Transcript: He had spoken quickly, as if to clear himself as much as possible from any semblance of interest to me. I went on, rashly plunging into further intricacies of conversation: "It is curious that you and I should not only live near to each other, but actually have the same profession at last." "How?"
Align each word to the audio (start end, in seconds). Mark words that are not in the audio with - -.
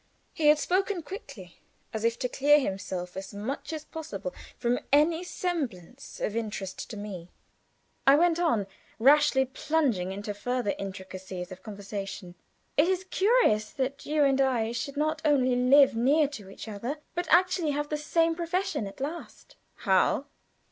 He 0.33 0.47
had 0.47 0.57
spoken 0.57 1.03
quickly, 1.03 1.61
as 1.93 2.03
if 2.03 2.17
to 2.17 2.27
clear 2.27 2.59
himself 2.59 3.15
as 3.15 3.35
much 3.35 3.71
as 3.71 3.85
possible 3.85 4.33
from 4.57 4.79
any 4.91 5.23
semblance 5.23 6.19
of 6.19 6.35
interest 6.35 6.89
to 6.89 6.97
me. 6.97 7.29
I 8.07 8.15
went 8.15 8.39
on, 8.39 8.65
rashly 8.97 9.45
plunging 9.45 10.11
into 10.11 10.33
further 10.33 10.73
intricacies 10.79 11.51
of 11.51 11.61
conversation: 11.61 12.33
"It 12.77 12.87
is 12.87 13.03
curious 13.11 13.69
that 13.73 14.03
you 14.07 14.23
and 14.23 14.41
I 14.41 14.71
should 14.71 14.97
not 14.97 15.21
only 15.23 15.55
live 15.55 15.95
near 15.95 16.27
to 16.29 16.49
each 16.49 16.67
other, 16.67 16.97
but 17.13 17.31
actually 17.31 17.69
have 17.69 17.89
the 17.89 17.95
same 17.97 18.33
profession 18.35 18.87
at 18.87 18.99
last." 19.01 19.55
"How?" 19.75 20.25